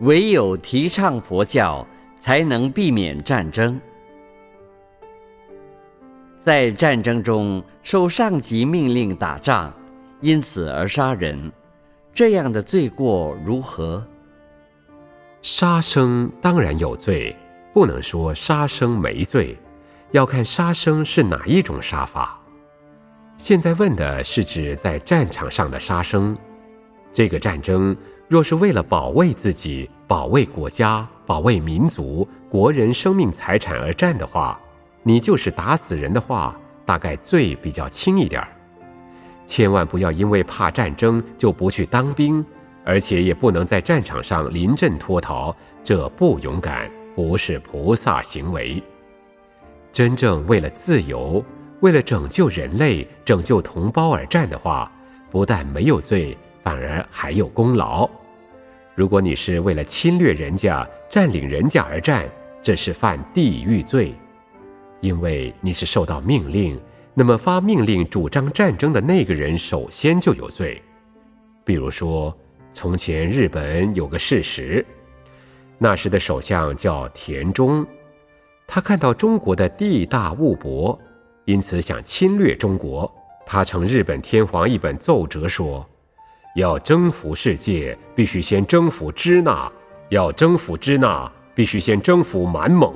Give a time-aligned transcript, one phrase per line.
[0.00, 1.86] 唯有提倡佛教，
[2.20, 3.80] 才能避免战争。
[6.42, 9.72] 在战争中受上级命令打仗，
[10.20, 11.50] 因此而杀人，
[12.12, 14.06] 这样的罪过如何？
[15.42, 17.34] 杀生当然有罪，
[17.72, 19.56] 不能说杀生没罪，
[20.10, 22.40] 要看杀生是哪一种杀法。
[23.38, 26.36] 现在问的是指在战场上的杀生。
[27.16, 27.96] 这个战争
[28.28, 34.60] 若是为了保卫自己、保卫国家、保卫民族、国人生命财产而战的话，
[35.02, 38.48] 你就是打死人的话，大概罪比较轻一点儿。
[39.46, 42.44] 千万不要因为怕战争就不去当兵。
[42.84, 48.80] 而且也不能在战场上临阵脱逃，这不勇敢，不是菩萨行为。
[49.90, 51.42] 真正为了自由，
[51.80, 54.92] 为了拯救人类、拯救同胞而战的话，
[55.30, 58.10] 不但没有罪，反而还有功劳。
[58.96, 62.28] 如果你是为了侵略人家、占领人家而战，
[62.60, 64.12] 这是犯地狱罪，
[65.00, 66.76] 因为你是受到命令，
[67.14, 70.82] 那么发命令主张战争的那个人首先就有罪。
[71.64, 72.36] 比如说。
[72.72, 74.84] 从前日本有个事实，
[75.78, 77.86] 那时的首相叫田中，
[78.66, 80.98] 他看到中国的地大物博，
[81.46, 83.10] 因此想侵略中国。
[83.46, 85.88] 他呈日本天皇一本奏折说：
[86.56, 89.70] 要征服世界，必须先征服支那；
[90.08, 92.94] 要征服支那，必须先征服满蒙。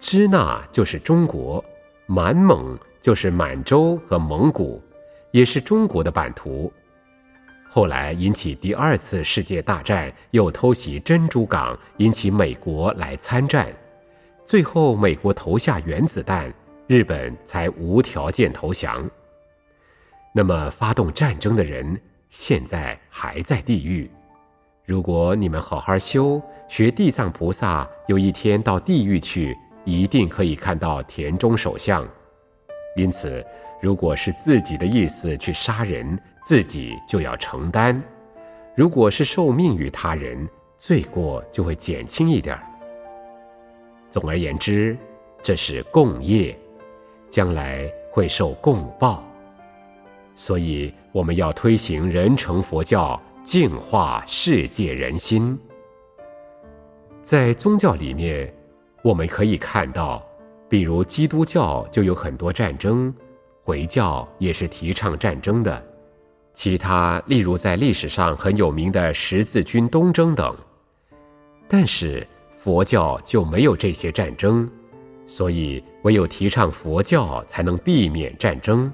[0.00, 1.62] 支那就是中国，
[2.06, 4.82] 满蒙就是满洲和蒙古，
[5.32, 6.72] 也是中国的版图。
[7.68, 13.68] 后来引起第二次世界大战，又偷袭珍珠港，引起美国来参战，
[14.46, 16.50] 最后美国投下原子弹，
[16.86, 19.06] 日本才无条件投降。
[20.36, 22.00] 那么发动战争的人
[22.34, 24.10] 现在还在地狱。
[24.84, 32.04] 如果你们好好修，学地藏菩萨，有一天到地狱去，一定可以看到田中首相。
[32.96, 33.46] 因此，
[33.80, 38.02] 如果是自己的意思去杀人，自己就要承担；
[38.74, 42.58] 如果是受命于他人，罪过就会减轻一点。
[44.10, 44.98] 总而言之，
[45.40, 46.58] 这是共业，
[47.30, 49.22] 将来会受共报。
[50.34, 55.58] 所以，我们要推行人成佛教，净化世界人心。
[57.22, 58.52] 在宗教里面，
[59.02, 60.26] 我们可以看到，
[60.68, 63.14] 比如基督教就有很多战争，
[63.62, 65.82] 回教也是提倡战争的。
[66.52, 70.56] 其他，例如在历史上很有名的十字军东征等，
[71.68, 74.68] 但是佛教就没有这些战争，
[75.26, 78.92] 所以唯有提倡佛教才能避免战争。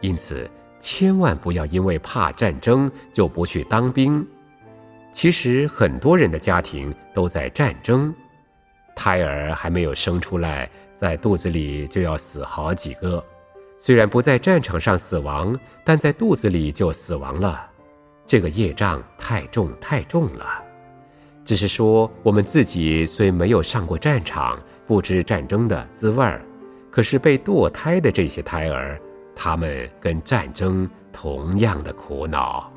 [0.00, 4.26] 因此，千万不要因为怕战争就不去当兵。
[5.12, 8.12] 其实很多人的家庭都在战争，
[8.96, 13.22] 胎儿还没有生出来，在肚子里就要死好几个。
[13.78, 15.54] 虽然不在战场上死亡，
[15.84, 17.66] 但在肚子里就死亡了。
[18.26, 20.46] 这个业障太重太重了。
[21.44, 26.40] 只是说，我们自己虽没有上过战场，不知战争的滋味儿，
[26.90, 29.00] 可是被堕胎的这些胎儿，
[29.42, 32.70] 他们跟战争同样的苦恼。